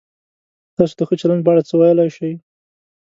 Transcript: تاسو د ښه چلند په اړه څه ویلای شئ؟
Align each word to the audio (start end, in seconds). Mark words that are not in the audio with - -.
تاسو 0.75 0.93
د 0.97 1.01
ښه 1.07 1.15
چلند 1.21 1.41
په 1.45 1.49
اړه 1.51 1.61
څه 1.69 1.73
ویلای 1.79 2.09
شئ؟ 2.15 2.31